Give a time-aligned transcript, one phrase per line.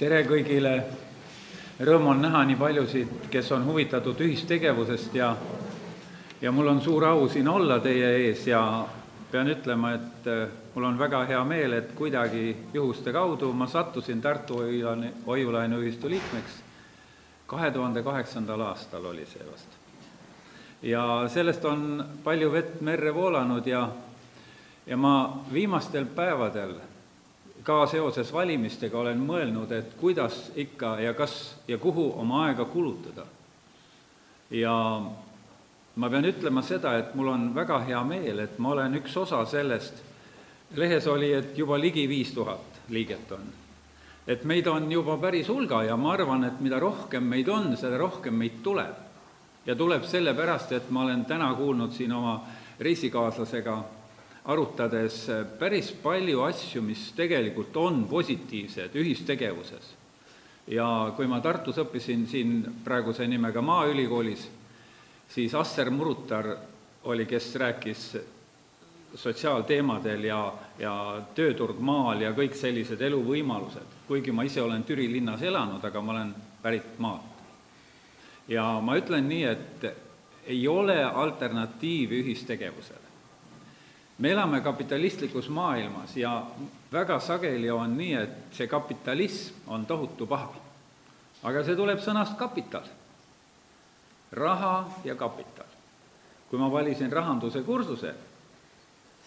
[0.00, 0.70] tere kõigile,
[1.84, 5.34] rõõm on näha nii paljusid, kes on huvitatud ühistegevusest ja
[6.40, 8.62] ja mul on suur au siin olla teie ees ja
[9.30, 14.22] pean ütlema, et äh, mul on väga hea meel, et kuidagi juhuste kaudu ma sattusin
[14.24, 16.62] Tartu Hoiulaine, Hoiulaine ühistu liikmeks.
[17.46, 19.68] kahe tuhande kaheksandal aastal oli see vast.
[20.82, 23.88] ja sellest on palju vett merre voolanud ja,
[24.86, 26.74] ja ma viimastel päevadel
[27.62, 33.26] ka seoses valimistega olen mõelnud, et kuidas ikka ja kas ja kuhu oma aega kulutada.
[34.50, 35.02] ja
[35.96, 39.44] ma pean ütlema seda, et mul on väga hea meel, et ma olen üks osa
[39.46, 40.02] sellest,
[40.76, 43.52] lehes oli, et juba ligi viis tuhat liiget on.
[44.26, 47.98] et meid on juba päris hulga ja ma arvan, et mida rohkem meid on, seda
[47.98, 48.96] rohkem meid tuleb.
[49.66, 52.40] ja tuleb sellepärast, et ma olen täna kuulnud siin oma
[52.80, 53.84] reisikaaslasega
[54.50, 55.22] arutades
[55.58, 59.96] päris palju asju, mis tegelikult on positiivsed ühistegevuses.
[60.66, 64.48] ja kui ma Tartus õppisin siin praeguse nimega Maaülikoolis,
[65.28, 66.46] siis Asser Murutar
[67.04, 68.04] oli, kes rääkis
[69.14, 70.40] sotsiaalteemadel ja,
[70.78, 70.94] ja
[71.34, 76.12] tööturg maal ja kõik sellised eluvõimalused, kuigi ma ise olen Türi linnas elanud, aga ma
[76.12, 77.26] olen pärit maalt.
[78.48, 79.84] ja ma ütlen nii, et
[80.46, 83.09] ei ole alternatiivi ühistegevusele.
[84.20, 86.46] Me elame kapitalistlikus maailmas ja
[86.92, 90.54] väga sageli on nii, et see kapitalism on tohutu paha.
[91.42, 92.84] aga see tuleb sõnast kapital
[94.32, 95.66] raha ja kapital.
[96.50, 98.14] kui ma valisin rahanduse kursuse,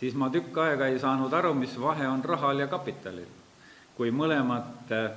[0.00, 3.28] siis ma tükk aega ei saanud aru, mis vahe on rahal ja kapitalil.
[3.96, 5.10] kui mõlemat eh,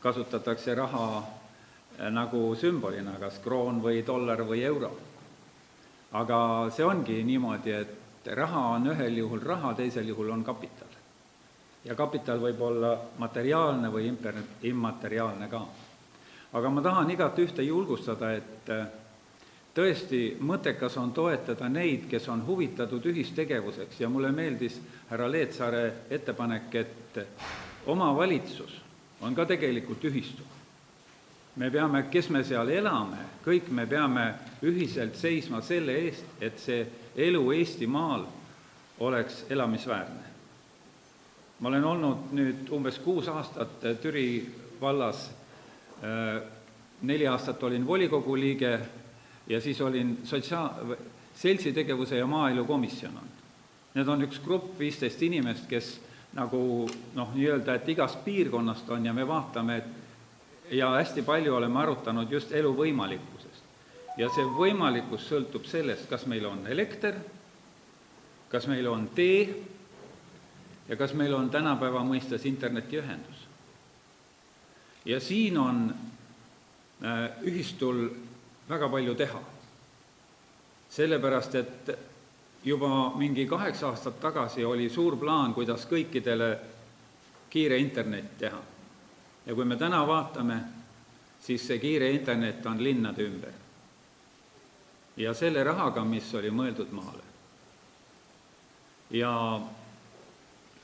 [0.00, 1.22] kasutatakse raha
[1.98, 4.92] eh, nagu sümbolina, kas kroon või dollar või euro.
[6.12, 10.88] aga see ongi niimoodi, et raha on ühel juhul raha, teisel juhul on kapital.
[11.84, 15.62] ja kapital võib olla materiaalne või imper-, immateriaalne ka.
[16.52, 18.86] aga ma tahan igat ühte julgustada, et eh,
[19.74, 24.80] tõesti mõttekas on toetada neid, kes on huvitatud ühistegevuseks ja mulle meeldis
[25.10, 27.18] härra Leetsaare ettepanek, et
[27.86, 28.80] omavalitsus
[29.20, 30.42] on ka tegelikult ühistu.
[31.60, 34.24] Me peame, kes me seal elame, kõik me peame
[34.64, 36.86] ühiselt seisma selle eest, et see
[37.20, 38.24] elu Eestimaal
[39.04, 40.28] oleks elamisväärne.
[41.60, 44.48] ma olen olnud nüüd umbes kuus aastat Türi
[44.80, 45.26] vallas,
[47.02, 48.78] neli aastat olin volikogu liige
[49.48, 50.96] ja siis olin sotsiaal-,
[51.34, 53.28] seltsitegevuse ja maaelukomisjon on.
[53.94, 55.98] Need on üks grupp, viisteist inimest, kes
[56.32, 59.99] nagu noh, nii-öelda, et igast piirkonnast on ja me vaatame, et
[60.70, 63.64] ja hästi palju oleme arutanud just elu võimalikkusest.
[64.16, 67.14] ja see võimalikkus sõltub sellest, kas meil on elekter,
[68.50, 69.48] kas meil on tee
[70.88, 73.46] ja kas meil on tänapäeva mõistes internetiühendus.
[75.04, 75.94] ja siin on
[77.04, 78.08] äh, ühistul
[78.68, 79.40] väga palju teha.
[80.90, 81.98] sellepärast, et
[82.64, 86.58] juba mingi kaheksa aastat tagasi oli suur plaan, kuidas kõikidele
[87.50, 88.60] kiire internet teha.
[89.50, 90.60] Ja kui me täna vaatame,
[91.42, 93.52] siis see kiire internet on linnade ümber.
[95.16, 97.22] ja selle rahaga, mis oli mõeldud maale.
[99.10, 99.60] ja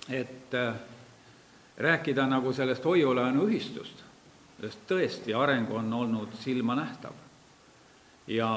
[0.08, 0.74] et äh,
[1.78, 4.02] rääkida nagu sellest hoiulaenuühistust,
[4.60, 7.14] sest tõesti, areng on olnud silmanähtav
[8.26, 8.50] ja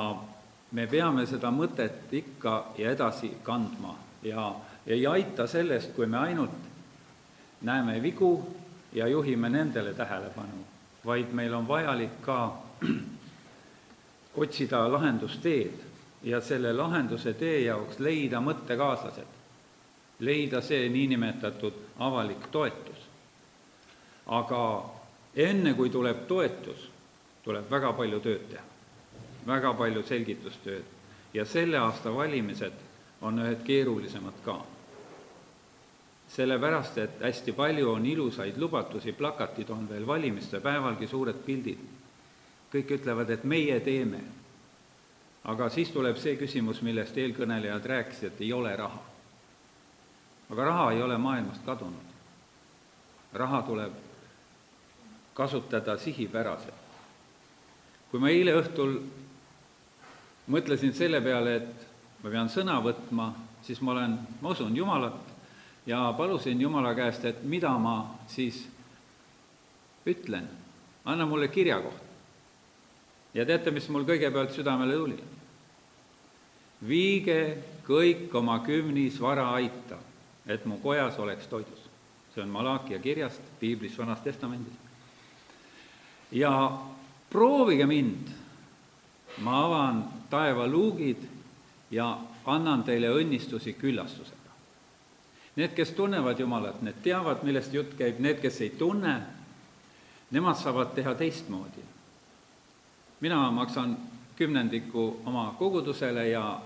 [0.71, 3.93] me peame seda mõtet ikka ja edasi kandma
[4.23, 4.55] ja
[4.87, 6.65] ei aita sellest, kui me ainult
[7.61, 8.33] näeme vigu
[8.93, 10.63] ja juhime nendele tähelepanu,
[11.05, 12.57] vaid meil on vajalik ka
[14.41, 15.85] otsida lahendusteed
[16.23, 19.37] ja selle lahenduse tee jaoks leida mõttekaaslased,
[20.19, 23.07] leida see niinimetatud avalik toetus.
[24.27, 24.89] aga
[25.35, 26.89] enne, kui tuleb toetus,
[27.43, 28.69] tuleb väga palju tööd teha
[29.49, 32.85] väga palju selgitustööd ja selle aasta valimised
[33.21, 34.59] on ühed keerulisemad ka.
[36.29, 41.79] Sellepärast, et hästi palju on ilusaid lubadusi, plakatid on veel valimiste päevalgi, suured pildid.
[42.69, 44.19] kõik ütlevad, et meie teeme.
[45.43, 49.01] aga siis tuleb see küsimus, millest eelkõnelejad rääkisid, et ei ole raha.
[50.49, 52.13] aga raha ei ole maailmast kadunud.
[53.33, 53.93] raha tuleb
[55.33, 56.73] kasutada sihipäraselt.
[58.11, 59.01] kui ma eile õhtul
[60.47, 61.87] mõtlesin selle peale, et
[62.23, 65.38] ma pean sõna võtma, siis ma olen, ma usun Jumalat
[65.85, 68.67] ja palusin Jumala käest, et mida ma siis
[70.05, 70.47] ütlen,
[71.05, 72.03] anna mulle kirjakoht.
[73.33, 75.19] ja teate, mis mul kõigepealt südamele tuli?
[76.87, 79.97] viige kõik oma kümnis vara aita,
[80.47, 81.89] et mu kojas oleks toidus.
[82.33, 84.73] see on Malakia kirjast piiblis Vanas Testamendis.
[86.31, 86.79] ja
[87.29, 88.27] proovige mind.
[89.37, 91.23] ma avan taevaluugid
[91.91, 94.48] ja annan teile õnnistusi küllastusega.
[95.59, 99.17] Need, kes tunnevad Jumalat, need teavad, millest jutt käib, need, kes ei tunne,
[100.31, 101.83] nemad saavad teha teistmoodi.
[103.19, 103.97] mina maksan
[104.35, 106.61] kümnendiku oma kogudusele ja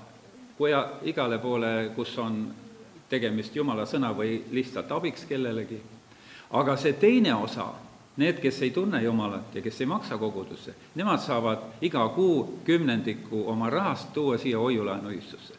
[0.57, 0.69] kui
[1.01, 2.53] igale poole, kus on
[3.09, 5.81] tegemist Jumala sõna või lihtsalt abiks kellelegi,
[6.51, 7.65] aga see teine osa,
[8.17, 13.47] need, kes ei tunne Jumalat ja kes ei maksa kogudusse, nemad saavad iga kuu kümnendiku
[13.49, 15.53] oma rahast tuua siia hoiulaenuühistusse.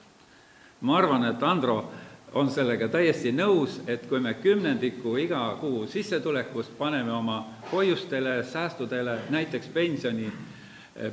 [0.80, 1.90] ma arvan, et Andro
[2.34, 7.38] on sellega täiesti nõus, et kui me kümnendiku iga kuu sissetulekust paneme oma
[7.72, 10.32] hoiustele, säästudele, näiteks pensioni,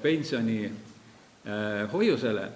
[0.01, 2.50] pensioni äh, hoiusele,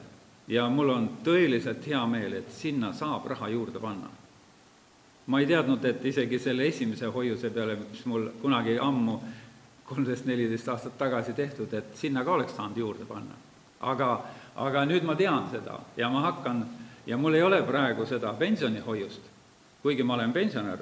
[0.47, 4.09] ja mul on tõeliselt hea meel, et sinna saab raha juurde panna.
[5.25, 9.19] ma ei teadnud, et isegi selle esimese hoiuse peale, mis mul kunagi ammu,
[9.85, 13.33] kolmteist, neliteist aastat tagasi tehtud, et sinna ka oleks saanud juurde panna.
[13.79, 14.25] aga,
[14.55, 16.65] aga nüüd ma tean seda ja ma hakkan
[17.05, 19.21] ja mul ei ole praegu seda pensionihoiust,
[19.81, 20.79] kuigi ma olen pensionär,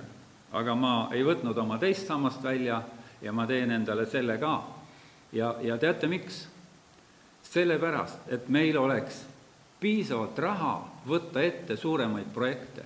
[0.51, 2.81] aga ma ei võtnud oma teist sammast välja
[3.21, 4.63] ja ma teen endale selle ka.
[5.31, 6.47] ja, ja teate, miks?
[7.43, 9.25] sellepärast, et meil oleks
[9.79, 10.73] piisavalt raha
[11.07, 12.85] võtta ette suuremaid projekte.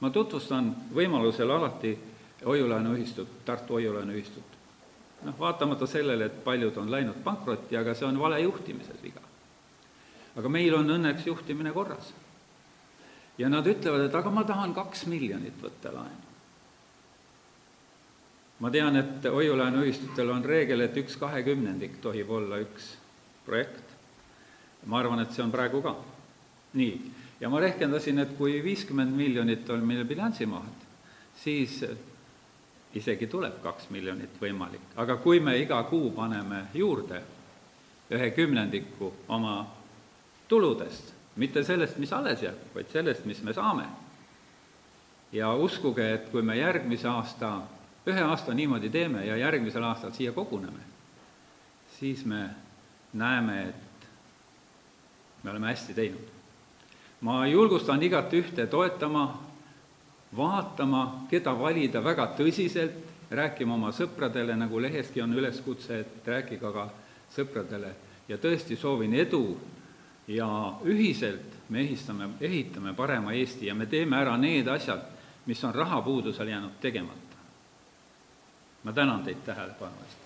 [0.00, 1.98] ma tutvustan võimalusel alati
[2.44, 4.56] hoiulaenuühistut, Tartu hoiulaenuühistut.
[5.22, 9.20] noh, vaatamata sellele, et paljud on läinud pankrotti, aga see on vale juhtimises viga.
[10.36, 12.14] aga meil on õnneks juhtimine korras.
[13.38, 16.24] Ja nad ütlevad, et aga ma tahan kaks miljonit võtta laenu.
[18.60, 22.94] ma tean, et hoiulaenuühistutel on reegel, et üks kahekümnendik tohib olla üks
[23.44, 23.94] projekt.
[24.86, 25.96] ma arvan, et see on praegu ka
[26.76, 30.84] nii, ja ma rehkendasin, et kui viiskümmend miljonit on meil bilansimaht,
[31.36, 31.82] siis
[32.96, 37.22] isegi tuleb kaks miljonit võimalik, aga kui me iga kuu paneme juurde
[38.10, 39.58] ühe kümnendiku oma
[40.48, 43.86] tuludest, mitte sellest, mis alles jääb, vaid sellest, mis me saame.
[45.32, 47.60] ja uskuge, et kui me järgmise aasta,
[48.06, 50.80] ühe aasta niimoodi teeme ja järgmisel aastal siia koguneme,
[51.98, 52.48] siis me
[53.12, 54.08] näeme, et
[55.42, 56.36] me oleme hästi teinud
[57.20, 59.26] ma julgustan igat ühte toetama,
[60.36, 66.84] vaatama, keda valida väga tõsiselt, rääkima oma sõpradele, nagu leheski on üleskutse, et rääkige ka
[67.34, 67.94] sõpradele
[68.28, 69.56] ja tõesti soovin edu
[70.28, 70.48] ja
[70.84, 75.02] ühiselt me ehistame, ehitame parema Eesti ja me teeme ära need asjad,
[75.46, 77.36] mis on rahapuudusel jäänud tegemata.
[78.84, 80.25] ma tänan teid tähelepanu eest.